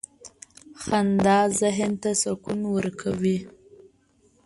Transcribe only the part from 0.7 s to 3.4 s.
•خندا ذهن ته سکون ورکوي.